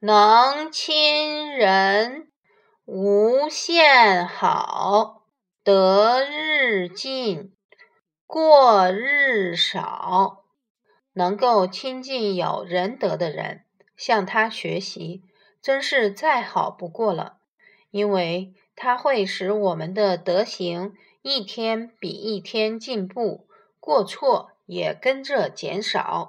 [0.00, 2.28] 能亲人，
[2.84, 5.24] 无限好，
[5.64, 7.52] 得日进，
[8.24, 10.44] 过日少。
[11.14, 13.64] 能够亲近有仁德的人，
[13.96, 15.24] 向他学习，
[15.60, 17.38] 真是再好不过了，
[17.90, 23.48] 因为他会使我们的德行一天比一天进步，
[23.80, 26.26] 过错也跟着减少。